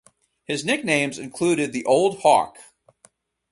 [0.45, 2.57] His nicknames included the "Old Hawk".